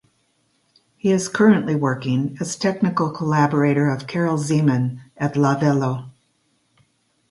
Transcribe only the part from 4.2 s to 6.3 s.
Zeman at Lavello.